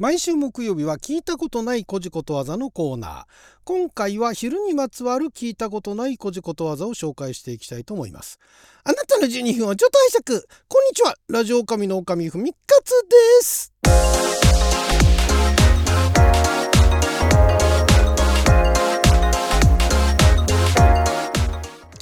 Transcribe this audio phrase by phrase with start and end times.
[0.00, 3.24] 毎週木曜日は聞いたことないこじことわざのコーナー。
[3.64, 8.38] 今回は昼にまつわる聞いたことないこじことわざを紹介していきたいと思います。
[8.82, 10.46] あなたの12分をちょっと拝借。
[10.68, 11.14] こんにちは。
[11.28, 13.74] ラジオ神の神ふみかつです。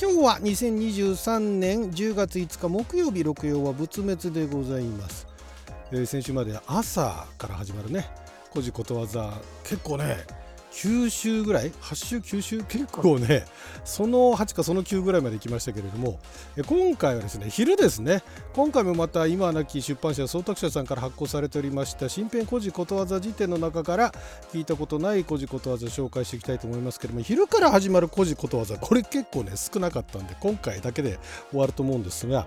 [0.01, 5.28] 今日は2023年10月5日木曜日六曜は仏滅でございます。
[5.91, 8.09] えー、先週まで朝から始まるね
[8.53, 9.33] 「古事ことわざ」
[9.65, 10.27] 結構ね
[10.71, 13.45] 9週ぐらい8週9週結構ね
[13.85, 16.21] その8かその9ぐらいまで行きましたけれども
[16.67, 24.13] 今回はですね昼ですね今回もまた今亡き出版社総託社さんから発行されておりました新編古事ことわざ辞典の中から
[24.53, 31.19] 聞いたことない古事ことわざ紹介していきたいと思いますけれども昼から始まる古事ことわざこれ結構ね少なかったんで今回だけで
[31.51, 32.47] 終わると思うんですが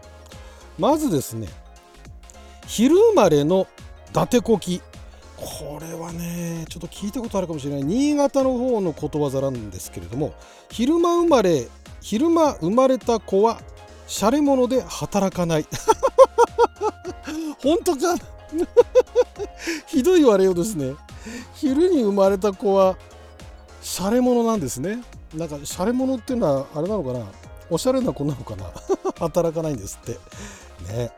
[0.77, 1.47] まずですね
[2.71, 3.67] 昼生まれの
[4.09, 4.79] 伊達こき
[5.35, 7.83] これはねちょっと聞いたことあるかもしれない。
[7.83, 10.33] 新潟の方のことわざなんですけれども
[10.69, 11.67] 昼間生まれ
[11.99, 13.59] 昼間生まれた子は
[14.07, 15.65] シャレ者で働かない。
[17.61, 18.15] 本当か？
[19.87, 20.95] ひどい言われようですね。
[21.55, 22.95] 昼に生まれた子は
[23.81, 25.03] シャレ者なんですね。
[25.35, 27.25] なんかシャレ者っていうのはあれなのかな？
[27.69, 28.71] おしゃれな子なのかな？
[29.19, 30.13] 働かないんですって。
[30.93, 31.11] ね。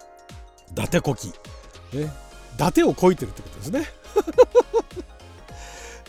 [0.74, 1.34] 伊達こき、ね、
[2.56, 3.88] 伊達をこいてるってことですね。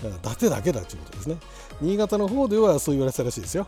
[0.03, 1.37] 伊達だけだっていうことですね。
[1.81, 3.67] 新潟の方ではそう言われてたらしいですよ。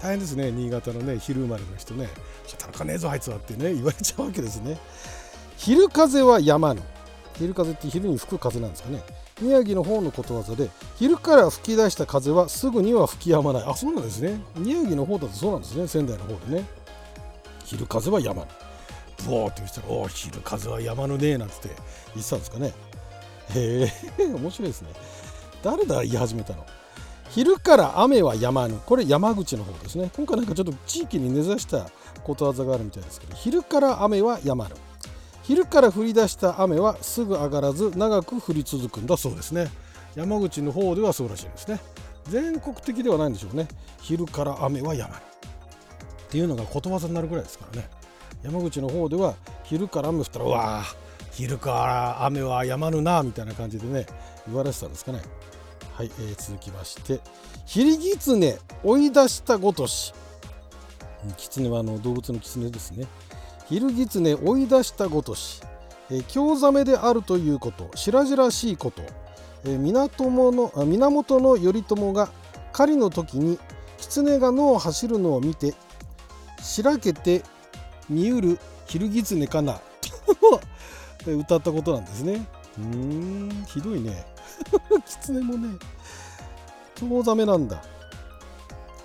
[0.00, 0.50] 大変ですね。
[0.50, 2.08] 新潟のね昼生まれの人ね。
[2.46, 4.78] 働かねえぞあいつはってね言われちゃうわけですね。
[5.58, 6.82] 昼風は山ぬ
[7.36, 9.02] 昼風って昼に吹く風なんですかね。
[9.40, 13.62] 宮城の方のことわざで昼から吹き出した風はすぐには吹き止まない。
[13.66, 14.40] あそうなんですね。
[14.56, 15.86] 宮城の方だとそうなんですね。
[15.86, 16.64] 仙台の方でね。
[17.64, 18.48] 昼風は山ぬ
[19.24, 21.68] ブワーって言ったら「おお昼風は山のねえ」なんつって
[22.14, 22.74] 言ってたんですかね。
[23.54, 24.90] へえ 面白いですね。
[25.62, 26.64] 誰だ言い始めたの。
[27.30, 30.10] 昼から雨は止まぬこれ山口の方ですね。
[30.16, 31.86] 今回なんかちょっと地域に根ざした
[32.24, 34.74] ことわざがあるみたいですけど昼から雨は止まぬ
[35.42, 39.70] 昼から降り出した雨はすぐ上がらず長く降り続くんだそうですね。
[40.14, 41.80] 山口の方ではそうらしいですね。
[42.28, 43.68] 全国的ではないんでしょうね。
[44.00, 47.88] 昼から雨は止まるっていうのがことわざになるぐらいですからね。
[48.42, 49.34] 山口の方では
[49.64, 50.84] 昼から雨降ったらうわ
[51.32, 54.06] 昼から雨は止まぬなみたいな感じでね
[54.46, 55.20] 言われてたんですかね。
[55.94, 57.20] はい、えー、続きまして
[57.66, 60.14] 「ヒリギツネ追い出したごとし」
[61.36, 63.06] キツネはあの動物のキツネですね
[63.68, 65.60] 「ヒルギツネ追い出したごとし」
[66.10, 69.02] えー、京ザメであるということ白々しいこと、
[69.64, 72.30] えー、源の源頼朝が
[72.72, 73.58] 狩りの時に
[73.98, 75.74] 狐が野を走るのを見て
[76.62, 77.42] しらけて
[78.08, 79.80] 見うる昼狐かな
[81.24, 82.46] と 歌ったことなんですね。
[82.78, 84.24] うん、ひどいね。
[85.06, 85.78] 狐もね、
[86.94, 87.82] 遠ざめなんだ。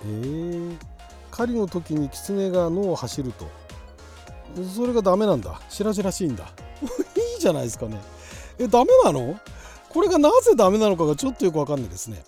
[0.04, 0.76] えー、
[1.30, 3.46] 狩りの時に狐が野を走ると。
[4.74, 5.60] それがダメなんだ。
[5.68, 6.44] 白々しいんだ。
[7.34, 8.00] いいじゃないですかね。
[8.58, 9.38] え、ダメなの？
[9.88, 12.22] これがなぜダメなのかがちょっとよくわかんないですね。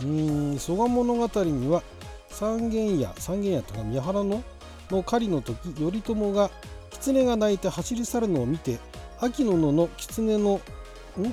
[0.00, 1.82] うーん、蘇我物語には
[2.30, 4.42] 三軒屋、三軒屋とか宮原の
[4.90, 6.50] の狩りの時頼朝が
[6.90, 8.78] 狐が鳴いて走り去るのを見て
[9.20, 10.60] 秋の野の狐の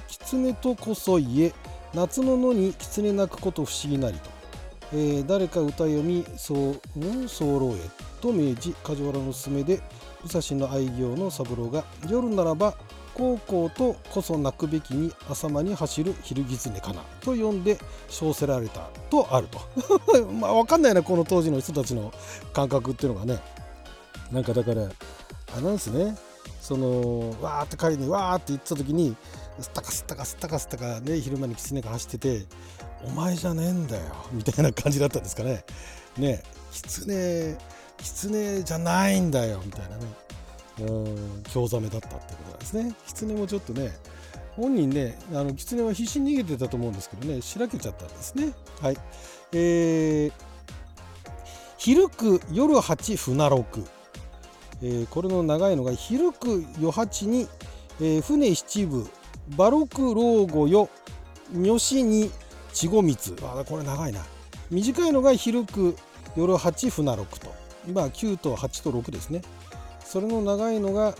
[0.07, 1.53] 狐とこそ言え
[1.93, 4.29] 夏の野に狐鳴くこと不思議なりと、
[4.93, 7.79] えー、誰か歌読みそううん候へ
[8.21, 9.81] と命じ梶原の勧めで
[10.23, 12.75] 武蔵の愛行の三郎が夜ならば
[13.19, 19.59] 高校とこそ泣くべきに朝間に走る昼狐かなと呼んで称せられたとあると。
[20.39, 22.13] まあ分かんないなこの当時の人たちの
[22.53, 23.39] 感覚っていうのがね。
[24.31, 26.15] なんかだからあれなんですね。
[26.61, 29.17] そのわーって帰りにわーって言ってた時に
[29.59, 32.45] すったかすったかすったかすったかね昼間に狐が走ってて
[33.03, 35.65] お前じゃねえんだよみたいな感じだったんですかね
[36.17, 37.57] ね狐
[37.97, 40.28] 狐じゃないんだよみたいなね
[40.81, 42.93] うん興ざめだったってことなんですね。
[43.07, 43.91] 狐もちょっとね
[44.55, 48.53] 本人ねあの狐は必死に逃げてたと思うんですけどねしらけちゃったんですね。
[48.81, 48.97] はい。
[49.51, 50.31] えー、
[51.77, 53.85] 昼く夜8船六、
[54.81, 57.47] えー、これの長いのが昼く夜八に、
[57.99, 59.07] えー、船七部。
[59.57, 60.89] 馬六老後よ。
[61.51, 62.29] 女子に
[62.71, 64.23] 稚語蜜あこれ長いな。
[64.69, 65.95] 短いのが昼く
[66.35, 67.51] 夜8船六と。
[67.87, 69.41] 今9と8と6ですね。
[70.09, 71.13] それの長いのが、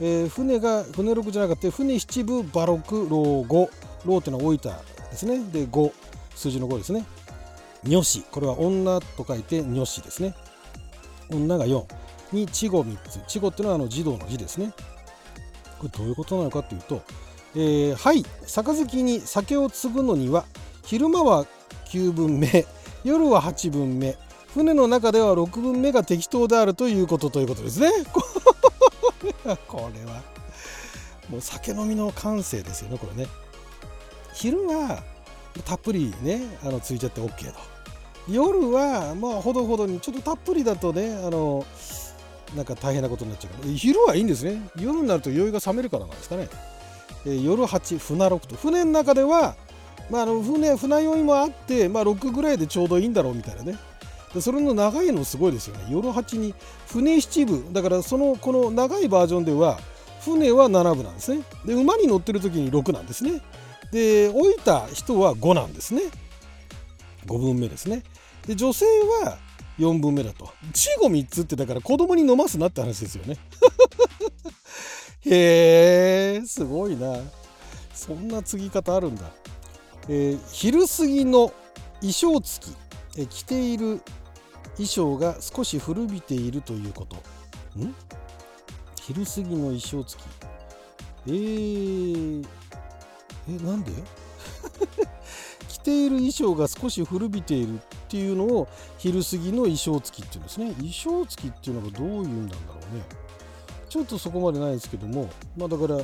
[0.00, 3.70] えー、船が船六じゃなくて船七部馬六老五。
[4.04, 5.38] 老っていうのは大分ですね。
[5.52, 5.92] で5
[6.34, 7.06] 数字の5ですね。
[7.84, 8.22] 女子。
[8.32, 10.34] これは女と書いて女子ですね。
[11.30, 11.84] 女が4
[12.32, 13.18] に稚語3つ。
[13.20, 14.72] 稚語っていうのはあの児童の字ですね。
[15.78, 17.02] これどういうことなのかっていうと
[17.54, 18.24] えー、はい。
[18.46, 20.46] 杯に酒を継ぐのには
[20.84, 21.46] 昼間は
[21.90, 22.66] 9分目
[23.04, 24.16] 夜は8分目。
[24.54, 27.90] 船の中では6分目が適当であるということということですね。
[29.68, 30.22] これは
[31.28, 33.28] もう酒飲みの感性ですよねこれね。
[34.34, 35.02] 昼は
[35.64, 37.58] たっぷりねあのついちゃって OK と。
[38.28, 41.64] 夜はまあほどほどにちょっとたっぷりだとねあの
[42.54, 43.74] なんか大変なことになっちゃうから。
[43.74, 44.68] 昼はいいんですね。
[44.76, 46.48] 夜になると酔いが冷めるからなんですかね、
[47.26, 48.56] えー、夜8船6と。
[48.56, 49.56] 船の中では
[50.10, 53.78] まあ、あの船船酔いもあって、まあ、6ぐらいでちょうどいいんだろうみたいなね。
[54.34, 55.86] でそれの長いのすごいですよね。
[55.90, 56.54] 夜8に
[56.86, 57.72] 船7部。
[57.72, 59.78] だからそのこの長いバージョンでは
[60.24, 61.42] 船は7部なんですね。
[61.64, 63.42] で馬に乗ってる時に6なんですね。
[63.92, 66.02] で置いた人は5なんですね。
[67.26, 68.02] 5分目ですね。
[68.46, 68.86] で女性
[69.22, 69.38] は
[69.78, 70.46] 4分目だと。
[70.74, 73.36] 稚語3つってだから子供に飲ますなって話ですよね。
[75.24, 77.16] へえすごいな。
[77.94, 79.30] そんな継ぎ方あるんだ、
[80.08, 81.52] えー、昼過ぎの
[82.00, 82.76] 衣装付き、
[83.16, 84.00] えー、着ている
[84.76, 87.16] 衣装が少し古びているということ。
[87.78, 87.94] ん？
[89.00, 90.26] 昼過ぎの衣装付き。
[91.26, 92.46] えー、
[93.48, 93.92] えなんで？
[95.68, 97.78] 着ている衣装が少し古びているっ
[98.08, 100.72] ていうのを昼過ぎの衣装付きっていうんですね。
[100.74, 103.04] 衣装付きっていうのがどういうんなんだろうね。
[103.88, 105.28] ちょっとそこまでないですけども。
[105.56, 106.00] まあだから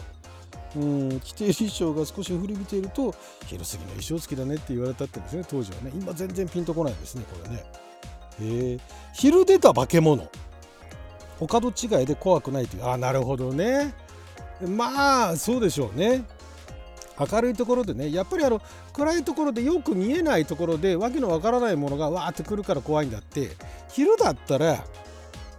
[0.77, 3.15] うん着ている衣装が少し古びていると
[3.47, 5.93] 昼過ぎの衣装付きだねって言われたってですね当時はね。
[5.95, 7.65] 今全然ピンとこないですねこれね。
[8.41, 8.79] え
[9.13, 10.29] 昼出た化け物。
[11.41, 12.85] お門違いで怖くないという。
[12.85, 13.95] ああなるほどね。
[14.67, 16.25] まあそうでしょうね。
[17.19, 18.13] 明るいところでね。
[18.13, 18.61] やっぱりあの
[18.93, 23.51] 暗いところでよく見えないところでわけのわからないものがわーってくるから怖いんだって。
[23.91, 24.85] 昼だったら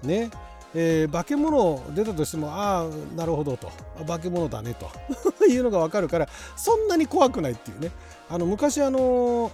[0.03, 0.29] ね
[0.75, 2.85] えー、化け物出たとしてもああ
[3.15, 3.71] なるほどと。
[4.05, 4.89] 化け物だねと。
[5.47, 7.91] いうのが分かるからそんなに怖くないっていうね。
[8.29, 9.51] あの昔あのー、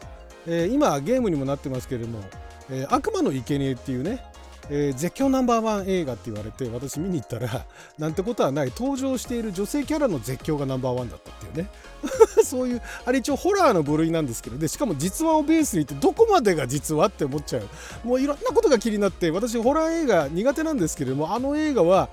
[0.47, 2.19] えー、今ゲームにもなってますけれども
[2.69, 4.23] 「え悪魔の生贄っていうね
[4.69, 7.65] えー、絶叫ナンバーワン映画って言われて私見に行ったら
[7.97, 8.71] なんてことはない。
[8.75, 11.69] 登場している女性キャラの絶叫がナンバーワンだったっていうね。
[12.43, 17.67] そういうあれ一応ホラーの部類なんですけどでしかも実話をベースにってどこまでが実話って思っちゃう。
[18.03, 22.09] もういろんなことが気になって私ホラー映画苦手なんですけれどもあの映画は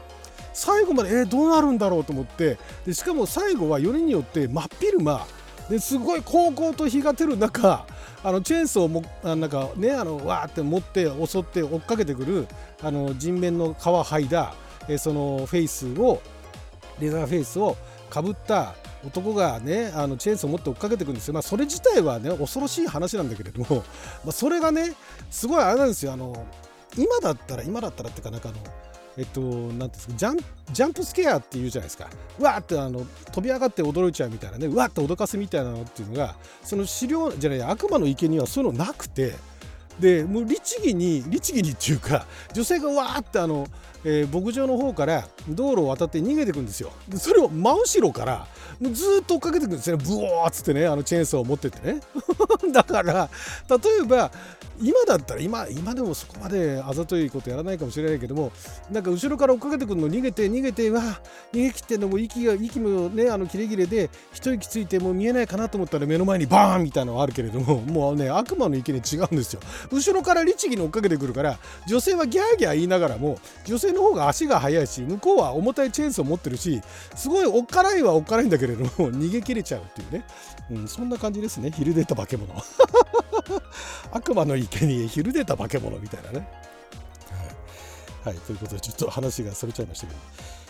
[0.53, 5.27] 最後までえー、どうなるんだろうと思ってでしかも最後はよりによって真っ昼間
[5.73, 7.87] ですごい高々と日が照る中
[8.23, 12.47] あのチェーンソーもなんかねあのわーって持って襲って追っかけてくる
[12.83, 14.55] あの人面の皮剥いだ
[14.87, 16.21] えそのフェイスを
[17.01, 17.79] レザーフェイスを
[18.11, 24.95] かぶった男がねあのチェーンソーを持って追っかけてくるんですよ、まあ、それ自体はね恐ろしい話なんだけれども、まあ、それがね
[25.31, 26.13] すごいあれなんですよ。
[26.13, 26.47] あの
[26.99, 28.59] 今だったら今だったらっていうかなんかあの
[29.17, 30.37] えっと、なんですかジャン
[30.73, 32.09] ジャンプスケアっていうじゃないですか。
[32.41, 39.35] わーってあの飛び上がって驚いちゃうみたいなねわーって脅かすみたいなのっていうのがその資料じゃない悪魔の池にはそういうのなくて
[40.01, 43.67] でもう律儀に律儀にっていうか女性がわーってあの、
[44.05, 46.93] えー、牧場の方から道路を渡って逃げてくんですよ。
[47.17, 48.47] それを真後ろから
[48.81, 49.97] もうずっと追っかけてくるんですね。
[49.97, 52.01] ブオーっつってねあのチェーンソーを持ってってね。
[52.73, 53.29] だから
[53.69, 54.31] 例えば
[54.81, 58.51] 今だったら今今でもそこまであざといことやらないかもしれないけども
[58.91, 61.01] なんか後ろから追っかけてくるの逃げて逃げてわ
[61.53, 69.61] 逃げ切ってんのも息が息もねあのキレキレで一息ついてもう見えないかなと思ったら目の前にバーンみたいなのがあるけれども もうね悪魔の池に違うんですよ。
[69.91, 76.81] 後ろから律儀に追っかけてくるから女性はギャーギャー言いながらも女性の方が足が速いし向こうは重たいチェーンソーを持ってるし
[77.15, 80.25] すごいおっかないはおっかないんだけどれども逃げ切れちゃうっていうね、
[80.71, 81.71] うん、そんな感じですね。
[81.71, 82.55] 昼出た化け物。
[84.13, 86.49] 悪魔の池に昼出た化け物みたいなね。
[88.25, 90.19] はい、ということでちょっと話がそれちゃいましたけど。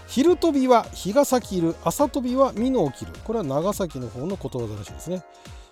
[0.07, 1.75] 昼飛びは日が咲きる。
[1.85, 3.13] 朝飛びは美濃を切る。
[3.25, 5.23] これは長崎の方のことわざらしいですね。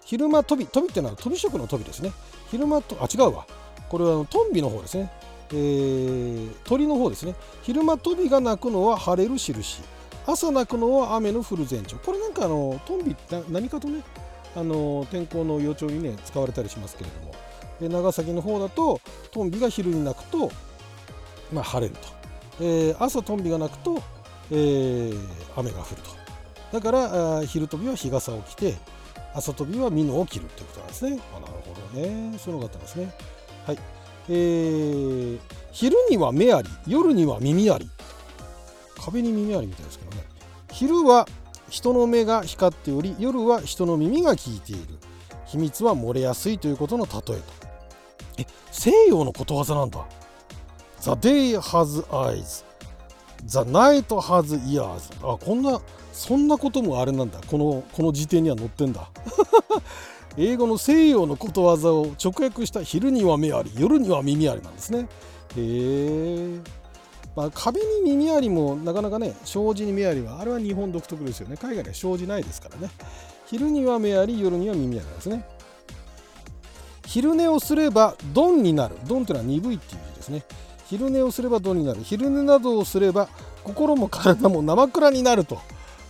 [0.04, 0.66] 昼間飛び。
[0.66, 2.12] 飛びってのは飛び職の飛びですね。
[2.50, 3.46] 昼間とあ違うわ。
[3.88, 5.10] これはトンビの方ですね。
[5.52, 7.34] えー、鳥の方ですね。
[7.62, 9.82] 昼間飛びが鳴くのは晴れる印。
[10.26, 11.96] 朝鳴くのは雨の降る前兆。
[11.98, 13.16] これなんかあのトンビ
[13.50, 14.02] 何かとね
[14.54, 17.34] あの天候の予兆にね使われたりしますけれども。
[17.80, 19.00] で長崎の方だと
[19.30, 20.50] トンビが昼に鳴くと、
[21.50, 22.08] まあ、晴れると、
[22.60, 24.02] えー、朝トンビが鳴くと、
[24.50, 25.18] えー、
[25.56, 26.10] 雨が降ると。
[26.72, 28.76] だから昼飛びは日傘を着て
[29.34, 31.18] 朝飛びは美濃を切るということなんですね。
[31.34, 32.38] あなるほどね。
[32.38, 33.14] そういうのがあったんですね。
[33.66, 33.78] はい。
[34.28, 35.38] えー、
[35.72, 37.88] 昼には目あり夜には耳あり。
[39.00, 40.22] 壁に耳ありみたいですけどね。
[40.70, 41.26] 昼は
[41.68, 44.98] 人の目が光っており夜は人の耳が聞いている。
[45.46, 47.34] 秘密は漏れやすいということの例えと。
[48.38, 50.04] え西洋のことわざなんだ。
[51.00, 52.64] The day has eyes.
[53.46, 55.10] The night has ears.
[55.26, 55.80] あこんな
[56.12, 57.40] そんなこともあれなんだ。
[57.46, 59.08] このこの辞典には載ってんだ。
[60.36, 65.00] 英語の西洋のことわざを直訳した昼には目あり夜には耳ありなんですね。
[65.00, 65.06] へ
[65.56, 66.79] え
[67.36, 71.56] まあ、壁に耳ありもなかなかね障子に目ありはあれは日本独特ですよね。
[71.56, 72.90] 海外では障子ないですからね。
[73.46, 75.44] 昼には目あり夜には耳ありですね。
[77.06, 78.96] 昼寝をすればドンになる。
[79.06, 80.44] ドンというのは鈍いっていう字ですね。
[80.86, 82.00] 昼寝をすればドンになる。
[82.02, 83.28] 昼寝などをすれば
[83.64, 85.60] 心も体も生暗になると。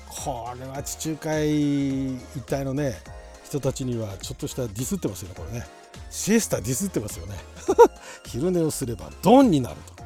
[0.08, 2.96] これは地中海一帯のね
[3.44, 5.66] 人たちにはちょっとしたディスってますよねこれね。
[6.10, 7.36] シエスタディスってますよね。
[8.26, 10.00] 昼寝をすればドンになると、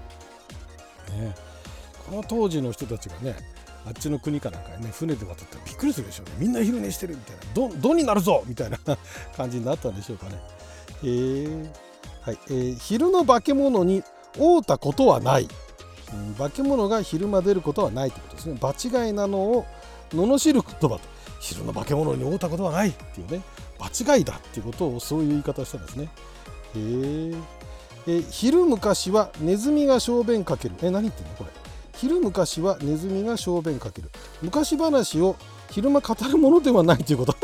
[1.14, 1.34] ね、
[2.08, 3.36] この当時の人たちがね
[3.86, 6.32] あっちの国かなんかね船で渡ったらびっくりするでしょうね。
[6.38, 7.80] みんな昼寝してるみたいな。
[7.80, 8.78] ドンになるぞみたいな
[9.36, 10.40] 感じになったんでしょうかね。
[11.02, 11.68] えー。
[12.22, 12.38] はい。
[12.48, 14.02] えー、昼の化け物に
[14.38, 15.48] 会うたことはない、
[16.12, 18.58] うん、化け物が昼間出ることはないということですね。
[18.58, 19.66] 場違いなのを
[20.10, 21.00] 罵る言葉と。
[21.40, 23.42] 昼の化け物に会うたことはないっていうね。
[23.78, 26.04] 場違いだっていうことをそういう言い方をしたんですね。
[26.04, 26.08] へ
[26.76, 27.34] え
[28.06, 30.74] え昼昔はネズミが小便かける。
[30.82, 31.50] え何言ってんのこれ。
[31.94, 34.10] 昼昔はネズミが小便かける。
[34.42, 35.36] 昔話を
[35.70, 37.36] 昼間語るものではないということ。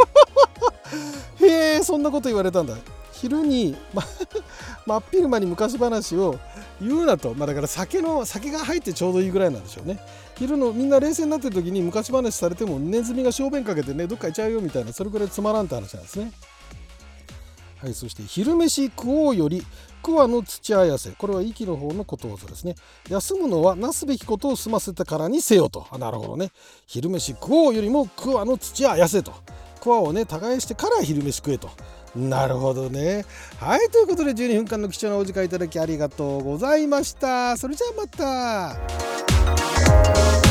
[1.44, 2.76] へえそんなこと言われたんだ。
[3.12, 4.02] 昼に、ま、
[4.86, 6.38] 真っ昼間に昔話を
[6.80, 9.98] 言うなと、まあ、だから酒の酒が入ってちょうどいいぐらいなんでしょうね。
[10.36, 16.32] 昼のみんな冷静になってる時に昔話されてもネズミが小便かけてねどっか行っちゃうよみたいなそれぐらいつまらんって話なんですね。
[17.82, 19.64] はいそして昼飯食おうより
[20.02, 22.74] 桑の土あやせこれは息の方のことわざですね
[23.08, 26.50] 休むのはなすべきことを済ませたからにせよとあなるほどね
[26.86, 29.32] 昼飯食おうよりも桑の土あやせと
[29.80, 31.70] 桑をね耕してから昼飯食えと
[32.16, 33.24] なるほどね。
[33.60, 37.56] はい、ということで12分間の貴重なお時間いただきありがとうございました。
[37.56, 38.08] それじゃあま
[40.38, 40.49] た。